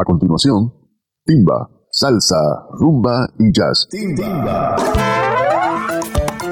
[0.00, 0.72] A continuación,
[1.24, 2.36] timba, salsa,
[2.78, 3.88] rumba y jazz.
[3.90, 4.76] Timba.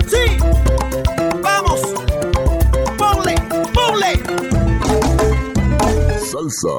[0.09, 0.37] Sí,
[1.45, 1.95] vamos.
[2.99, 3.37] Ponle,
[3.73, 4.19] ponle.
[6.19, 6.75] Salsa.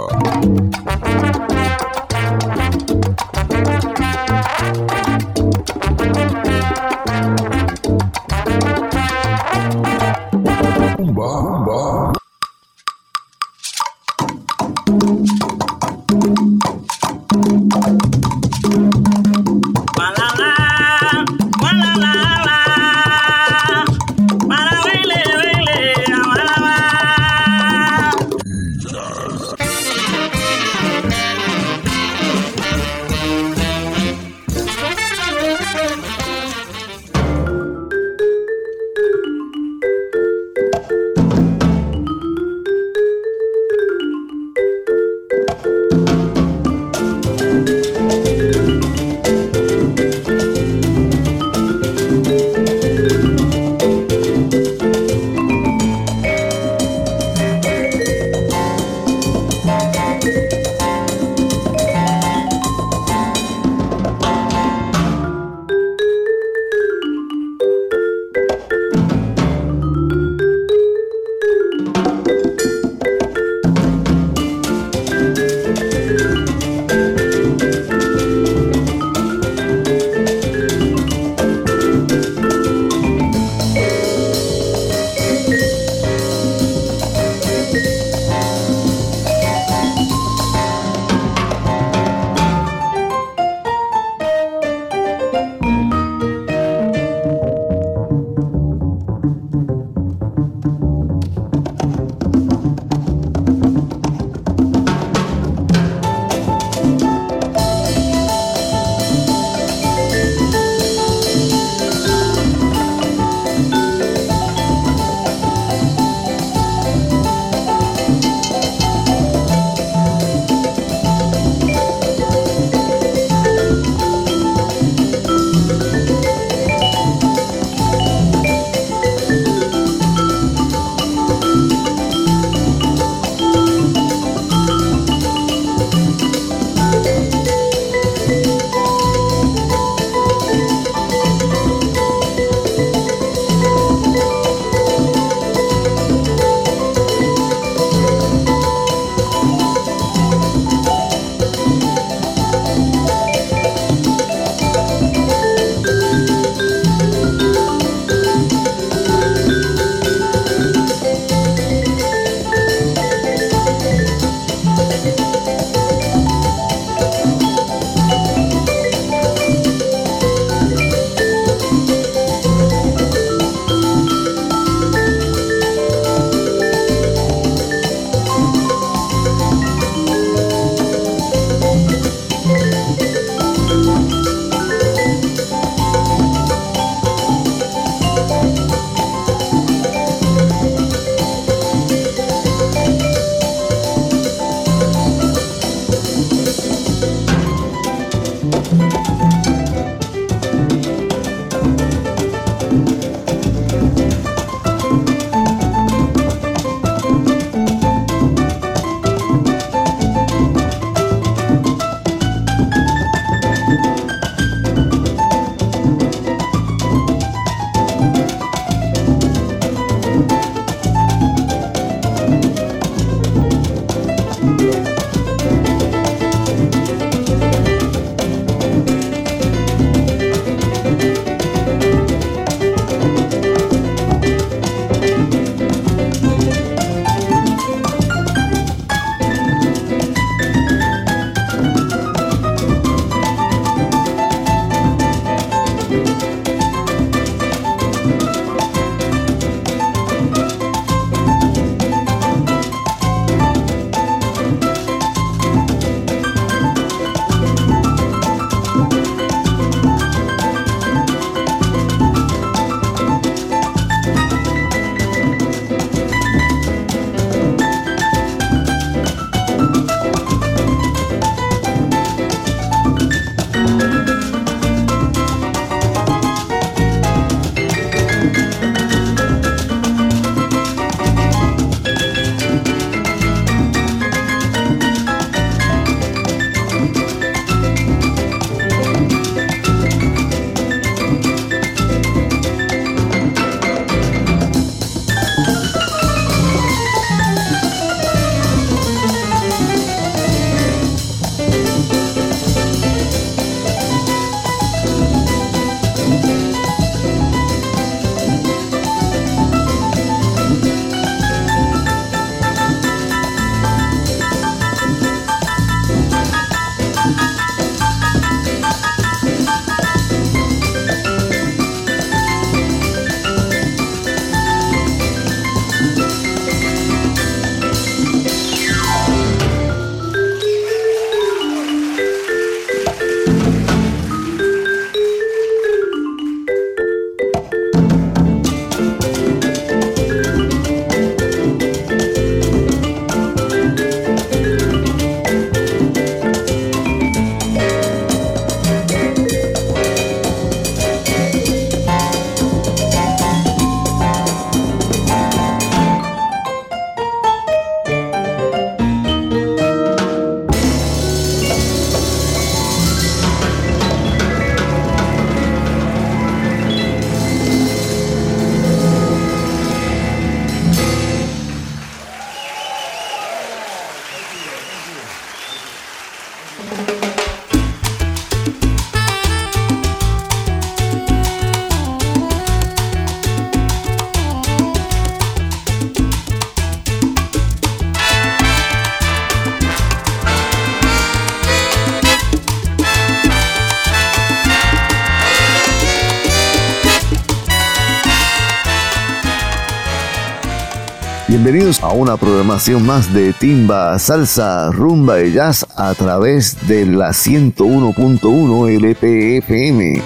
[401.82, 408.70] A una programación más de timba, salsa, rumba y jazz a través de la 101.1
[408.70, 410.02] LPFM.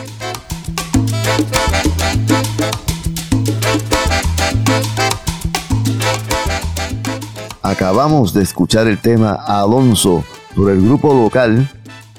[7.62, 10.24] Acabamos de escuchar el tema Alonso
[10.56, 11.70] por el grupo local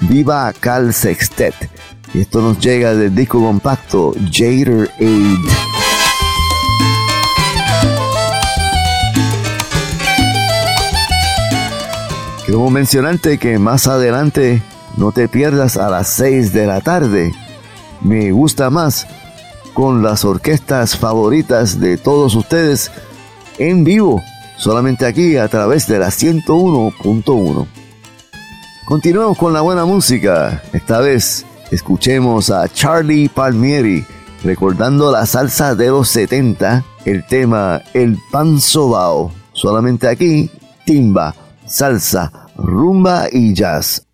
[0.03, 1.69] Viva Cal Sextet.
[2.15, 5.52] Y esto nos llega del disco compacto Jader Aid.
[12.53, 14.63] Quiero mencionarte que más adelante
[14.99, 17.33] no te pierdas a las 6 de la tarde.
[18.03, 19.07] Me gusta más
[19.73, 22.91] con las orquestas favoritas de todos ustedes
[23.57, 24.23] en vivo,
[24.59, 27.67] solamente aquí a través de la 101.1.
[28.85, 30.63] Continuamos con la buena música.
[30.75, 34.05] Esta vez escuchemos a Charlie Palmieri
[34.45, 39.33] recordando la salsa de los 70, el tema El Pan Sobao.
[39.55, 40.51] Solamente aquí,
[40.85, 41.35] timba,
[41.67, 44.07] salsa, rumba y jazz.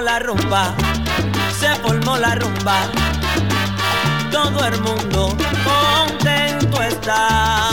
[0.00, 0.74] la rumba,
[1.58, 2.76] se formó la rumba.
[4.30, 7.67] Todo el mundo contento está.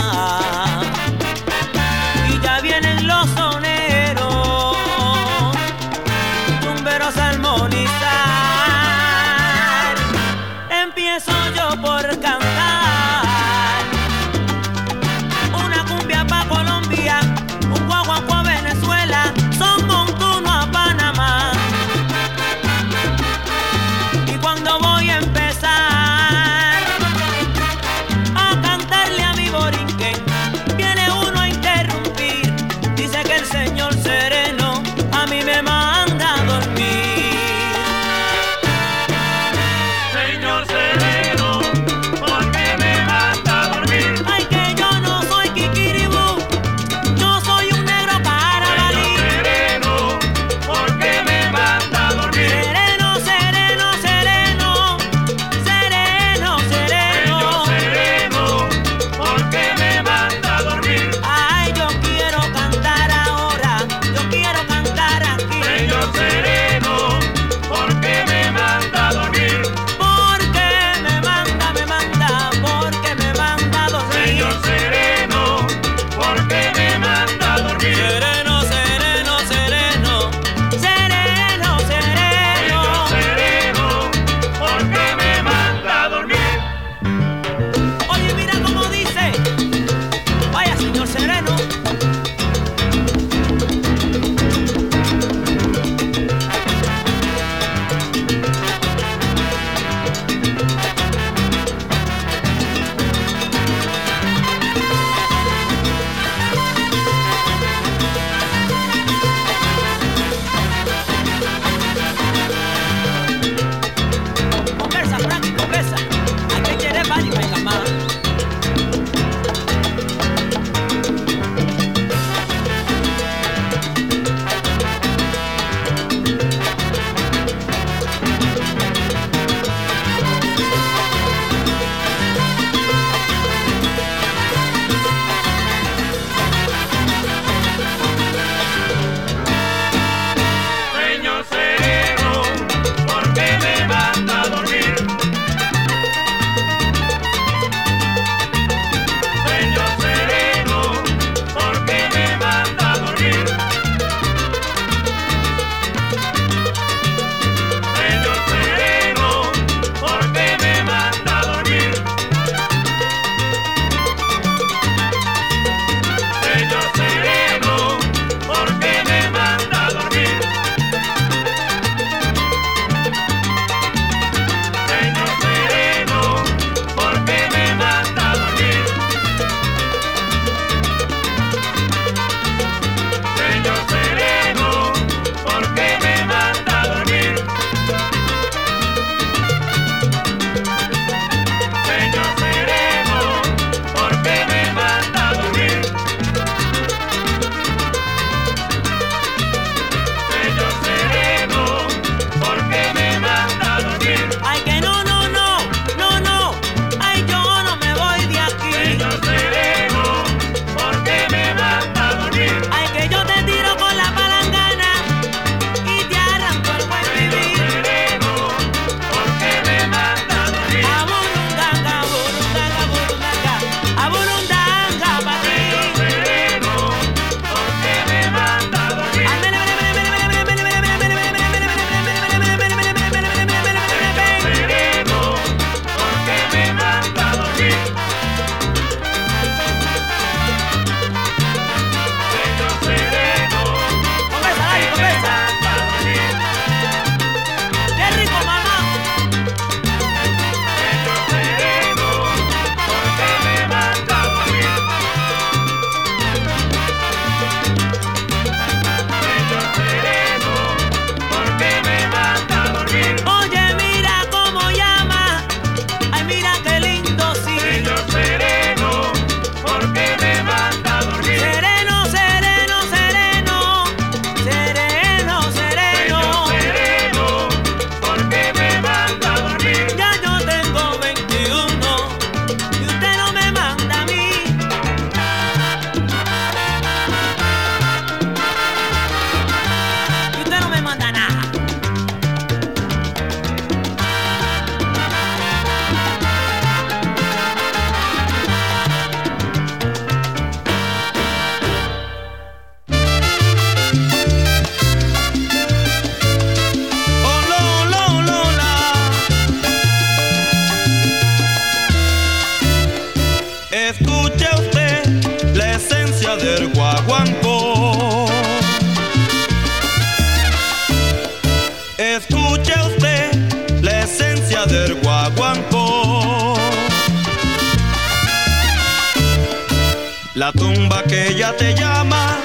[331.04, 332.38] Que ya te llama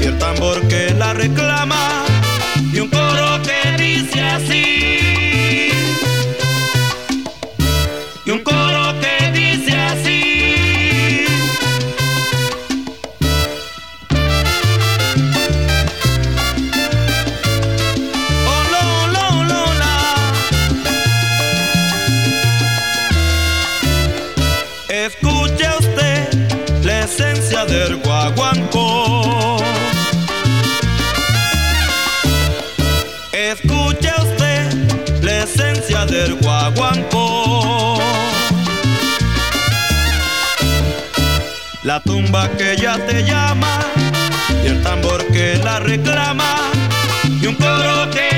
[0.00, 2.03] y el tambor que la reclama
[41.94, 43.78] La tumba que ya te llama
[44.64, 46.72] y el tambor que la reclama
[47.40, 48.33] y un coro que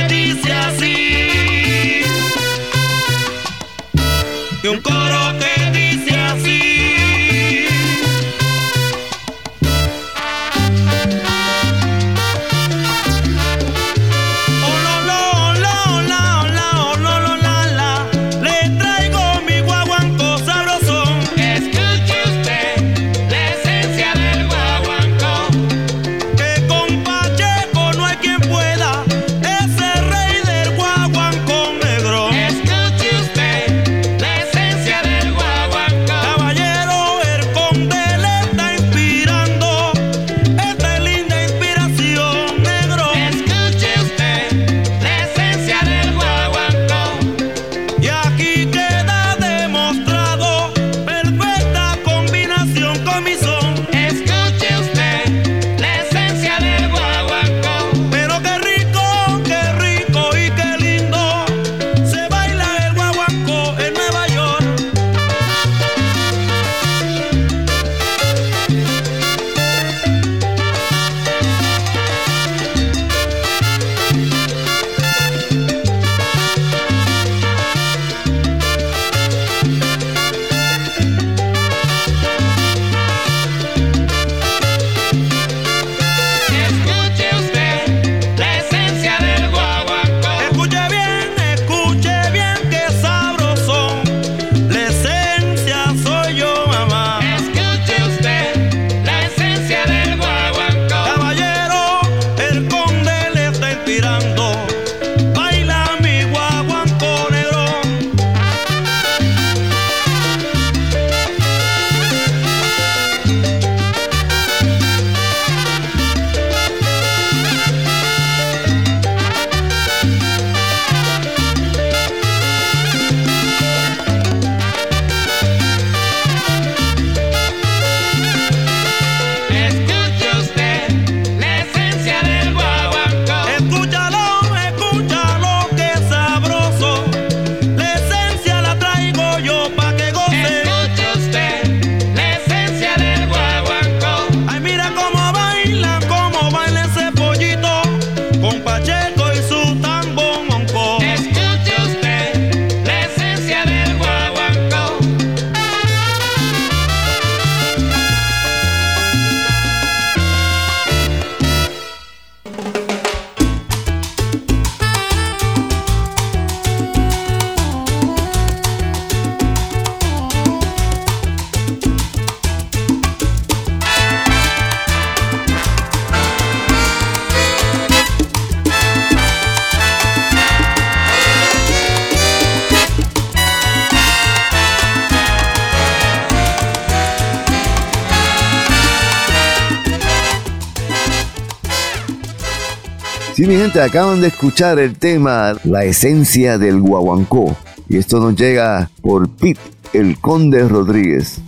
[193.46, 197.56] Mi gente, acaban de escuchar el tema La esencia del guaguancó.
[197.88, 199.60] Y esto nos llega por Pete,
[199.92, 201.38] el conde Rodríguez.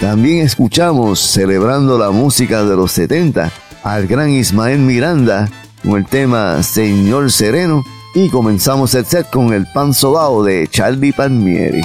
[0.00, 5.50] También escuchamos, celebrando la música de los 70, al gran Ismael Miranda
[5.82, 7.84] con el tema Señor Sereno.
[8.14, 11.82] Y comenzamos el set con el pan sobao de Charlie Palmieri.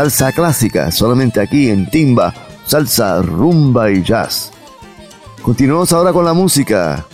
[0.00, 2.32] Salsa clásica, solamente aquí en Timba,
[2.64, 4.50] salsa, rumba y jazz.
[5.42, 7.04] Continuamos ahora con la música.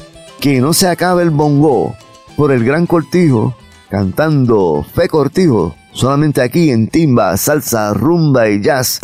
[0.40, 1.96] Que no se acabe el bongo
[2.36, 3.56] por el gran Cortijo,
[3.90, 9.00] cantando Fe Cortijo, solamente aquí en Timba, Salsa, Rumba y Jazz.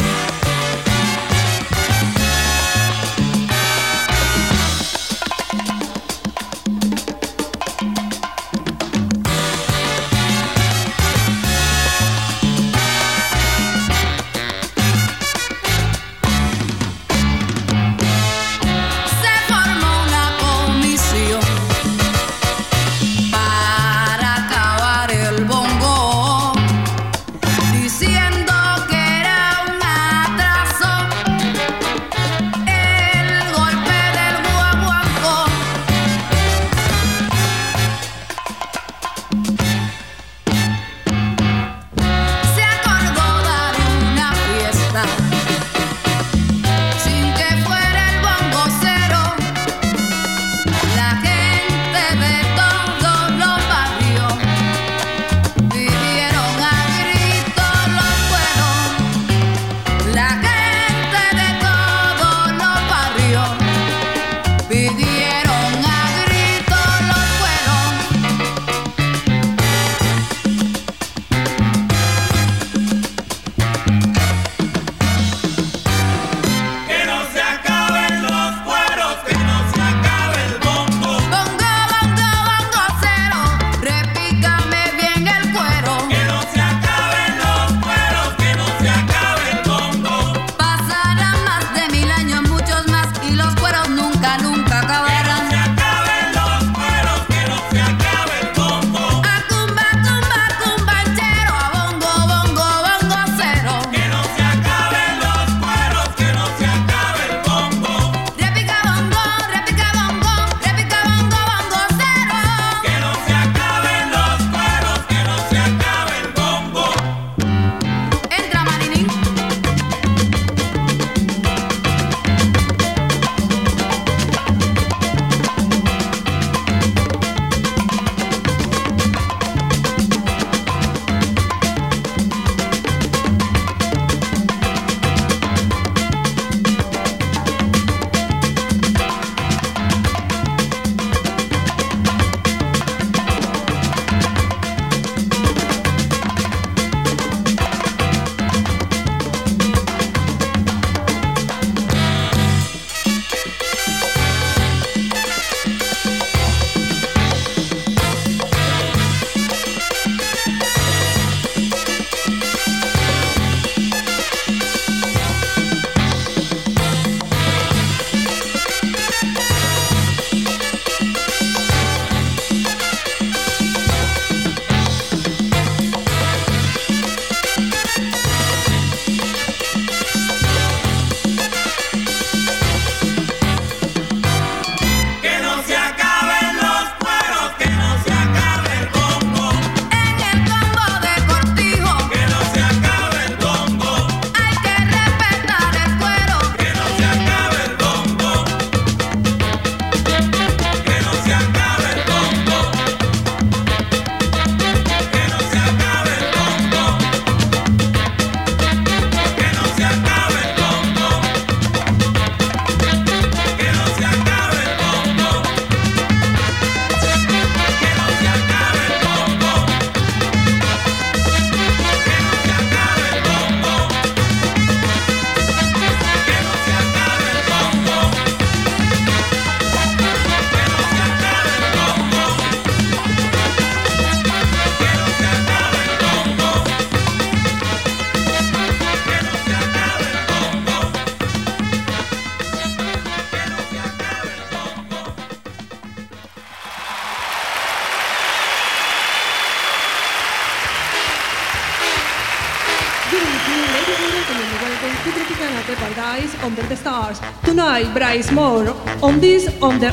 [257.95, 259.91] Bryce Moore on this on the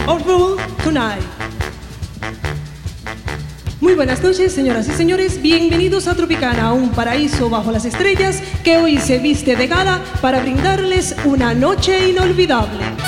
[0.83, 1.21] Tonight.
[3.79, 5.41] Muy buenas noches, señoras y señores.
[5.41, 10.41] Bienvenidos a Tropicana, un paraíso bajo las estrellas que hoy se viste de gala para
[10.41, 12.98] brindarles una noche inolvidable.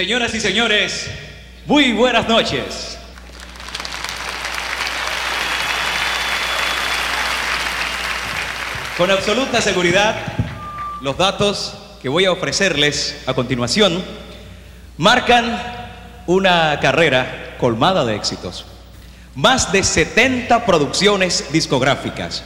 [0.00, 1.10] Señoras y señores,
[1.66, 2.96] muy buenas noches.
[8.96, 10.16] Con absoluta seguridad,
[11.02, 14.02] los datos que voy a ofrecerles a continuación
[14.96, 15.62] marcan
[16.26, 18.64] una carrera colmada de éxitos.
[19.34, 22.42] Más de 70 producciones discográficas,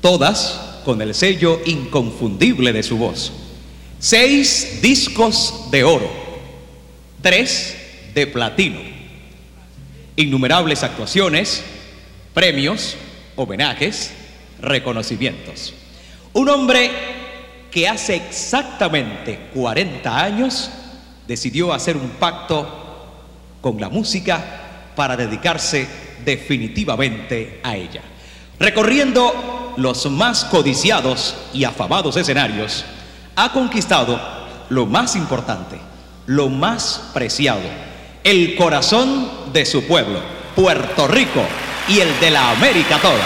[0.00, 3.30] todas con el sello inconfundible de su voz.
[3.98, 6.27] Seis discos de oro,
[7.20, 7.76] tres
[8.14, 8.80] de platino.
[10.16, 11.62] Innumerables actuaciones,
[12.34, 12.96] premios,
[13.36, 14.12] homenajes,
[14.60, 15.74] reconocimientos.
[16.32, 16.90] Un hombre
[17.70, 20.70] que hace exactamente 40 años
[21.26, 22.78] decidió hacer un pacto
[23.60, 25.86] con la música para dedicarse
[26.24, 28.02] definitivamente a ella.
[28.58, 32.84] Recorriendo los más codiciados y afamados escenarios,
[33.36, 34.20] ha conquistado
[34.68, 35.78] lo más importante,
[36.28, 37.62] lo más preciado,
[38.22, 40.20] el corazón de su pueblo,
[40.54, 41.42] Puerto Rico
[41.88, 43.24] y el de la América toda.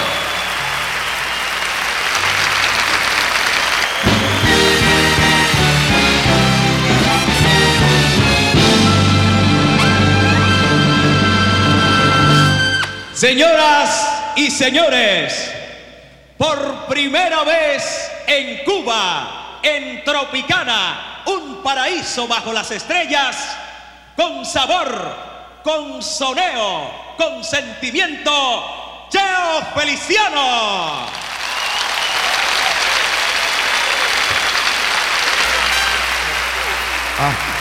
[13.12, 15.52] Señoras y señores,
[16.38, 23.36] por primera vez en Cuba, en Tropicana, un paraíso bajo las estrellas,
[24.16, 25.16] con sabor,
[25.62, 31.06] con soneo, con sentimiento, Cheo Feliciano.
[37.18, 37.51] A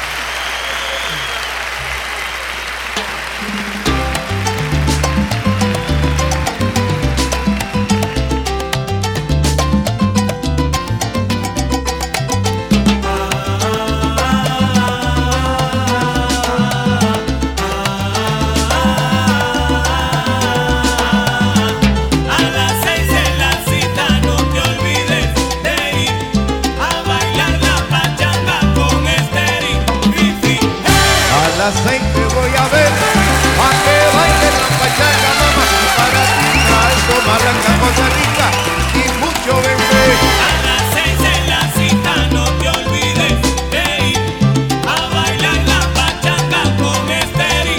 [31.61, 32.91] las seis te voy a ver,
[33.65, 35.65] a que baile la pachanga, mamá.
[35.99, 37.15] Para ti alto,
[38.17, 38.47] Rica
[38.97, 40.05] y mucho bebé.
[40.41, 43.37] A las seis en la cita no te olvides
[43.73, 44.21] de ir
[44.89, 47.77] a bailar la pachanga con Esteri.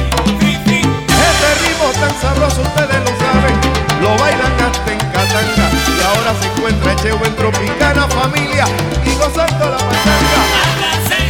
[1.29, 3.55] Este ritmo tan sabroso ustedes lo saben,
[4.01, 5.67] lo bailan hasta en Catanga.
[5.91, 8.67] Y ahora se encuentra Cheo en Tropicana familia
[9.05, 10.41] y gozando la pachanga.
[10.63, 11.22] A las seis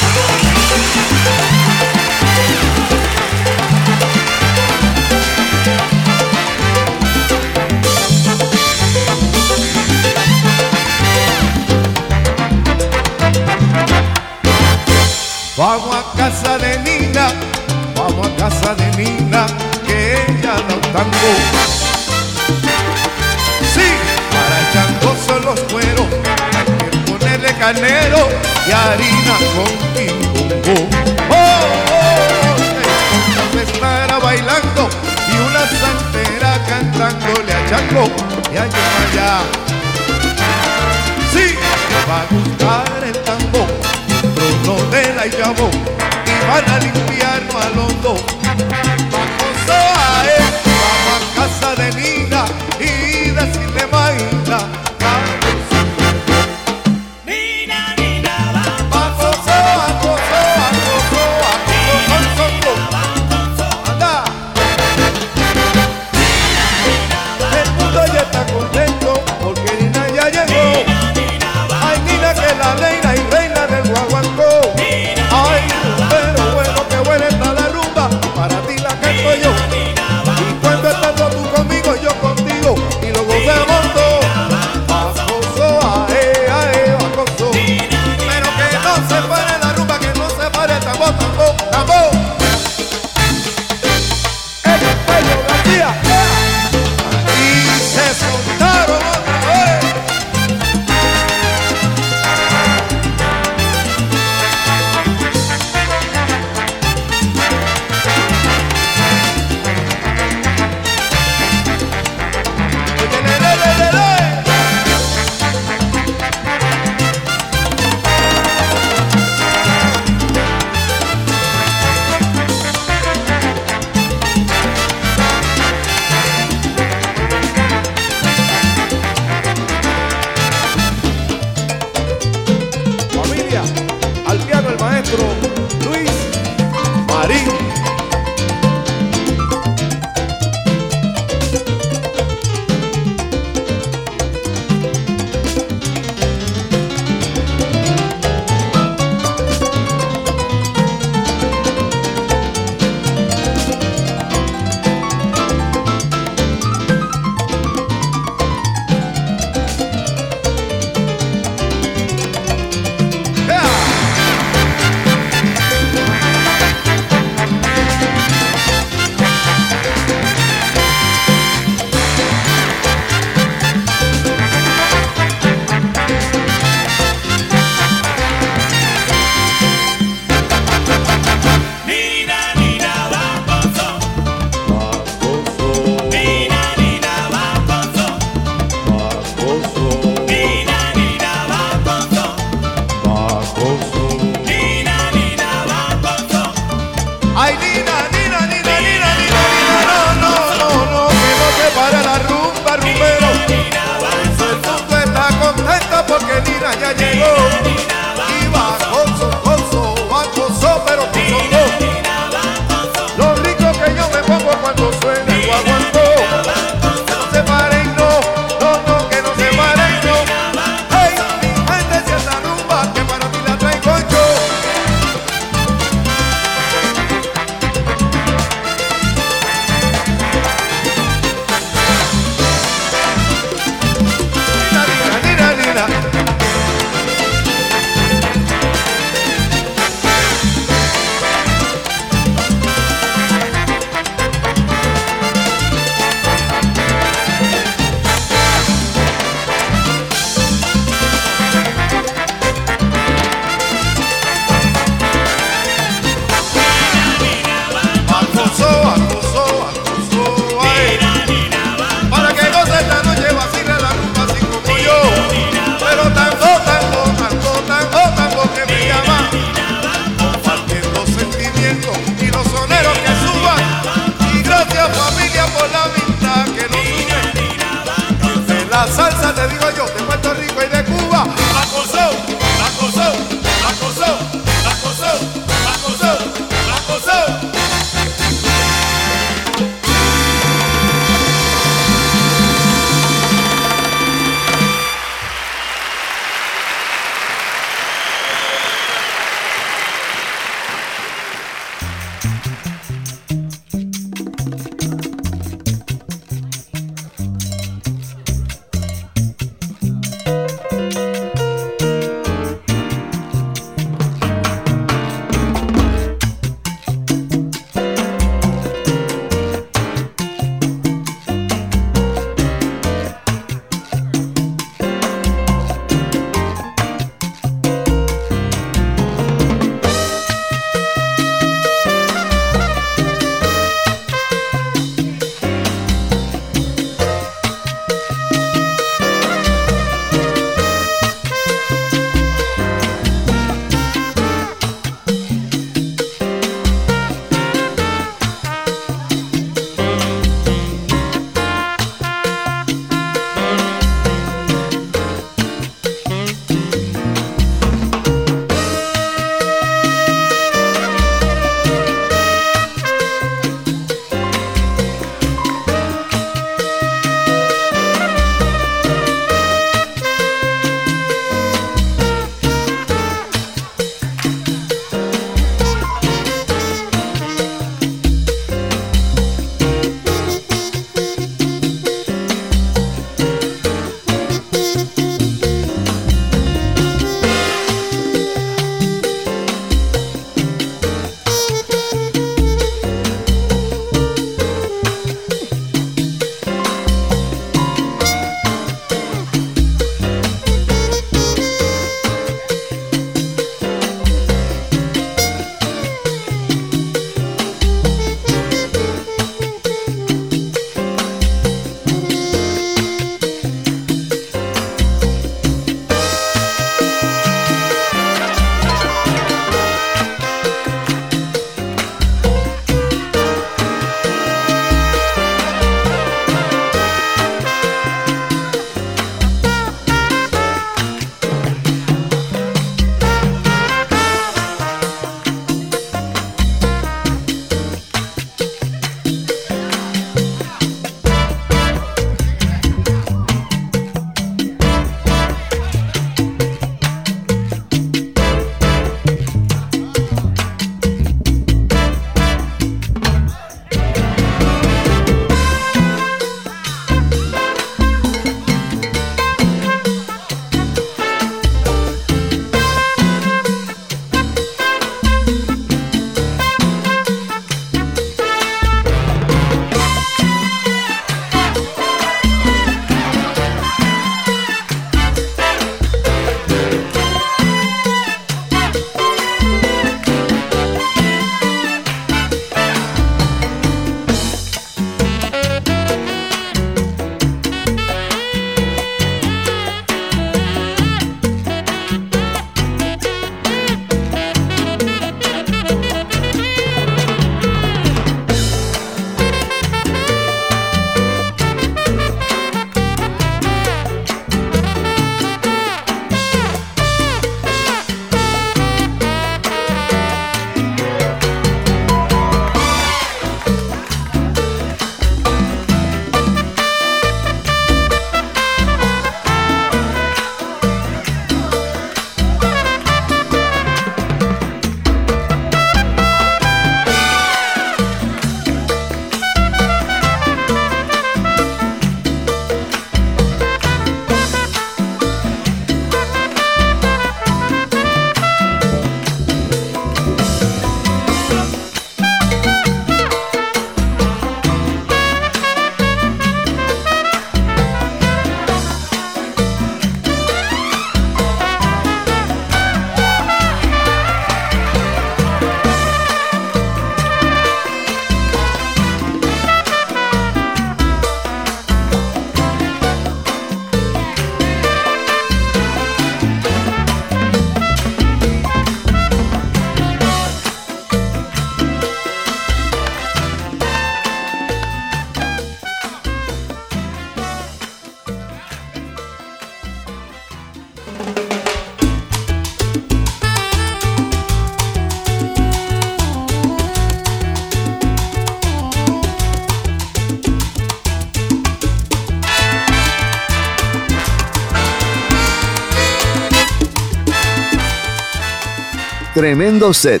[599.20, 600.00] tremendo set.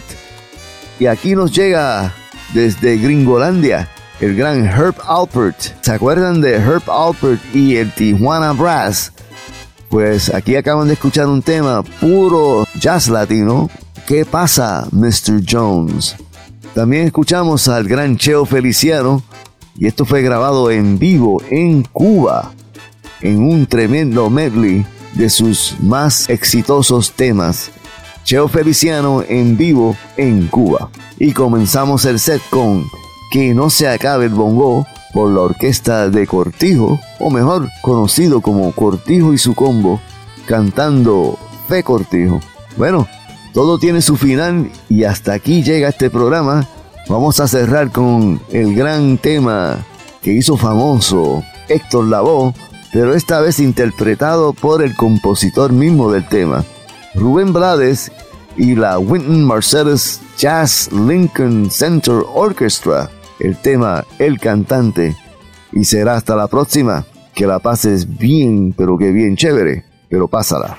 [0.98, 2.14] Y aquí nos llega
[2.54, 3.86] desde Gringolandia
[4.18, 5.58] el gran Herb Alpert.
[5.82, 9.12] ¿Se acuerdan de Herb Alpert y el Tijuana Brass?
[9.90, 13.68] Pues aquí acaban de escuchar un tema puro jazz latino.
[14.06, 15.42] ¿Qué pasa, Mr.
[15.46, 16.16] Jones?
[16.74, 19.22] También escuchamos al gran Cheo Feliciano
[19.76, 22.52] y esto fue grabado en vivo en Cuba
[23.20, 27.70] en un tremendo medley de sus más exitosos temas.
[28.30, 30.88] Cheo Feliciano en vivo en Cuba.
[31.18, 32.86] Y comenzamos el set con
[33.32, 38.70] Que no se acabe el bongo por la orquesta de Cortijo, o mejor conocido como
[38.70, 40.00] Cortijo y su combo,
[40.46, 42.38] cantando Fe Cortijo.
[42.76, 43.08] Bueno,
[43.52, 46.68] todo tiene su final y hasta aquí llega este programa.
[47.08, 49.76] Vamos a cerrar con el gran tema
[50.22, 52.54] que hizo famoso Héctor Lavoe,
[52.92, 56.64] pero esta vez interpretado por el compositor mismo del tema,
[57.14, 58.12] Rubén Blades
[58.56, 65.16] y la Wynton Marsalis Jazz Lincoln Center Orchestra, el tema El Cantante.
[65.72, 67.04] Y será hasta la próxima.
[67.34, 70.78] Que la pases bien, pero que bien chévere, pero pásala.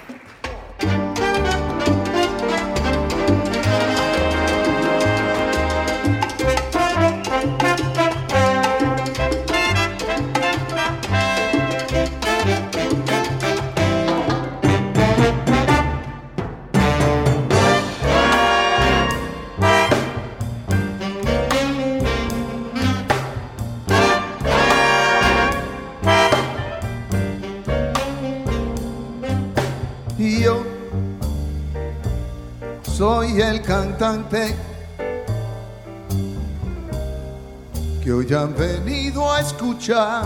[38.42, 40.24] Han venido a escuchar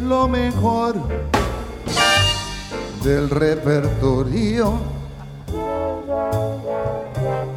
[0.00, 0.96] lo mejor
[3.02, 4.78] del repertorio.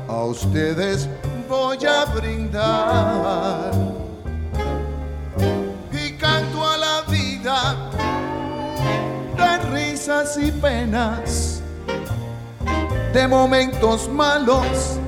[0.07, 1.09] A ustedes
[1.49, 3.73] voy a brindar
[5.91, 7.75] y canto a la vida
[9.35, 11.61] de risas y penas,
[13.11, 14.99] de momentos malos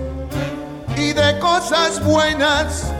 [1.15, 2.91] de cosas buenas.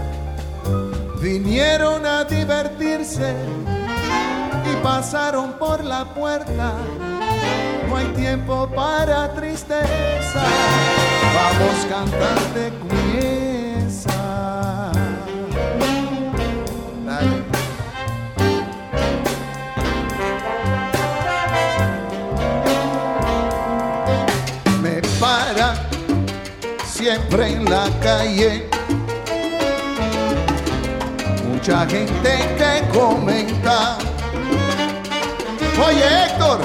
[1.22, 3.36] Vinieron a divertirse
[4.72, 6.74] y pasaron por la puerta.
[7.88, 10.43] No hay tiempo para tristeza.
[11.36, 13.55] Vamos cantante comienza.
[27.41, 28.67] En la calle.
[31.47, 33.97] Mucha gente que comenta.
[35.86, 36.59] Oye Héctor,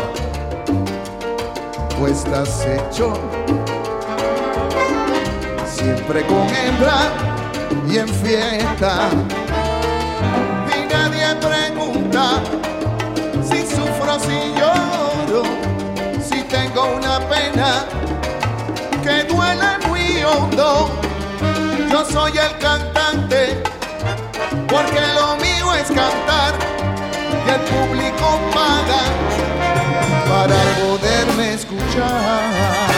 [1.97, 3.15] tú estás hecho
[5.67, 7.11] siempre con hembra
[7.89, 9.09] y en fiesta.
[10.77, 12.41] Y nadie pregunta
[13.43, 15.43] si sufro, si lloro,
[16.23, 17.87] si tengo una pena
[21.91, 23.63] Yo soy el cantante,
[24.69, 26.55] porque lo mío es cantar
[27.47, 29.03] y el público paga
[30.29, 32.91] para poderme escuchar.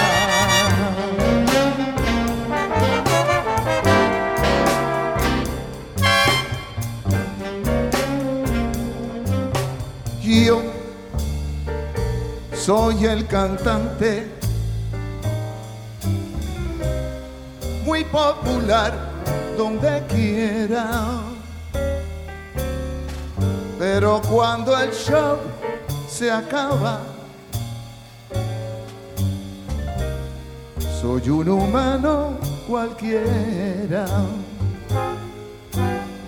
[10.23, 10.63] Yo
[12.55, 14.32] soy el cantante
[18.13, 18.93] popular
[19.57, 21.23] donde quiera.
[23.79, 25.39] Pero cuando el show
[26.09, 27.01] se acaba,
[31.01, 32.37] soy un humano
[32.69, 34.07] cualquiera.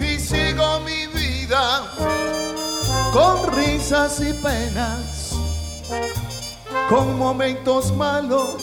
[0.01, 1.83] Y sigo mi vida
[3.13, 5.33] con risas y penas,
[6.89, 8.57] con momentos malos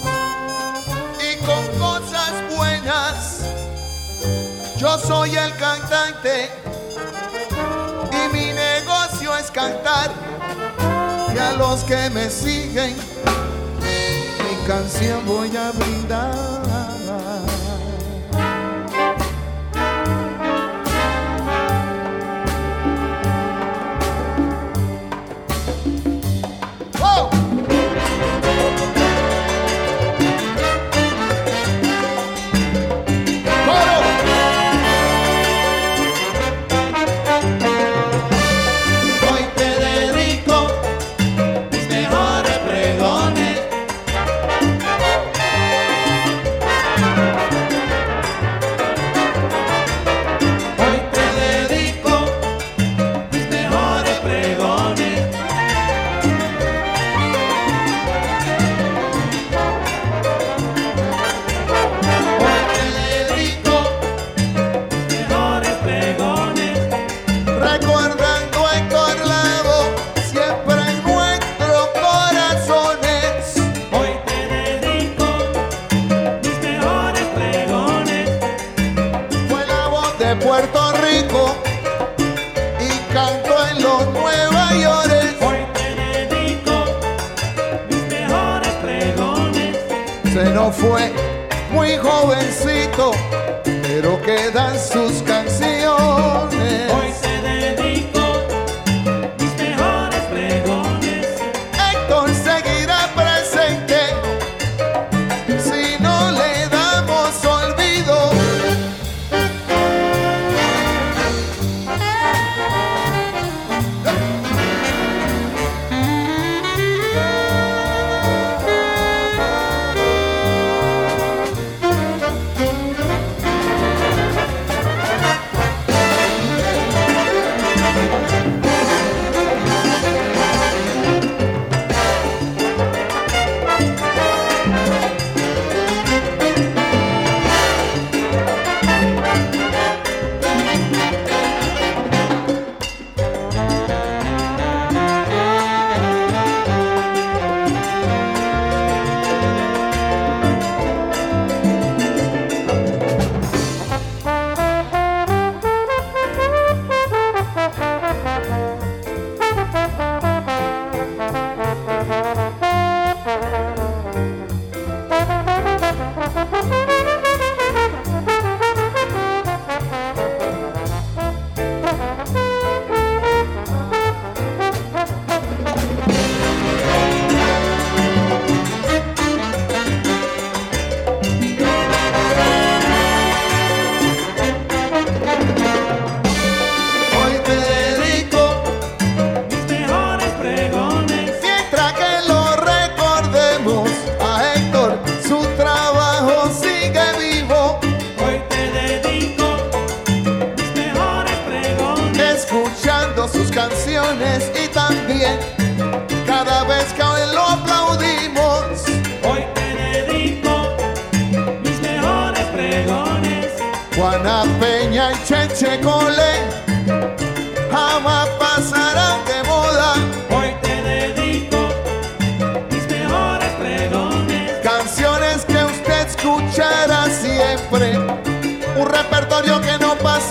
[4.82, 6.50] Yo soy el cantante
[8.12, 10.10] y mi negocio es cantar.
[11.36, 12.96] Y a los que me siguen,
[14.40, 17.51] mi canción voy a brindar.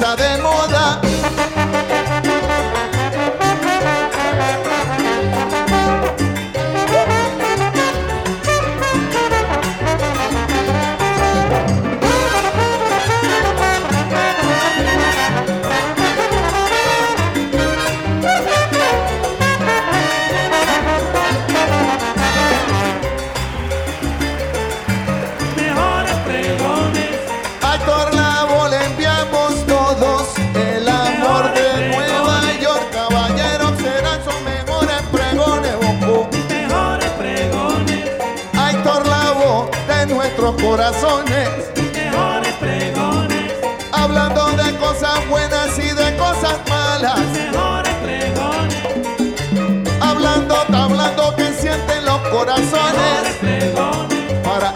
[0.00, 1.09] está de moda.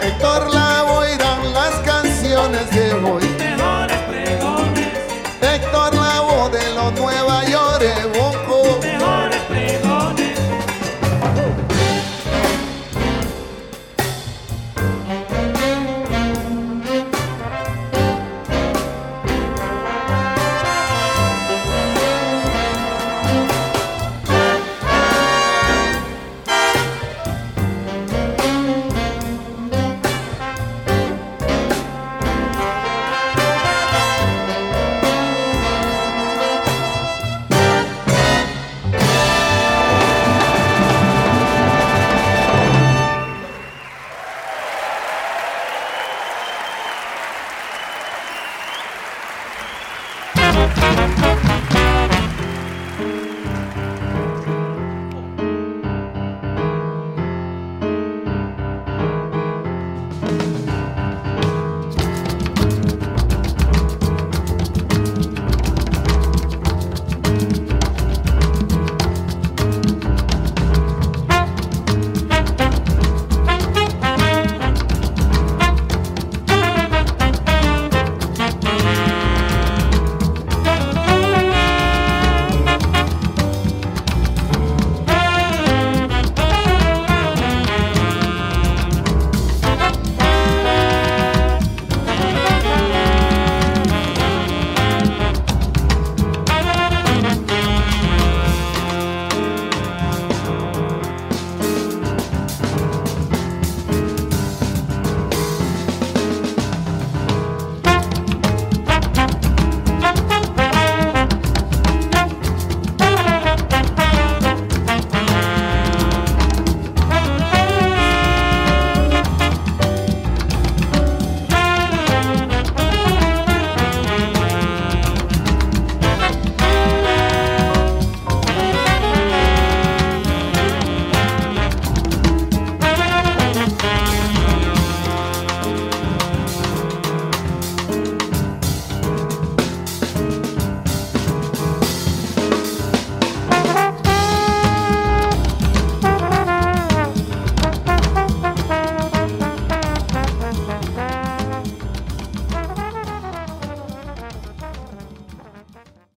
[0.04, 3.43] Héctor Lavoe dan las canciones de hoy.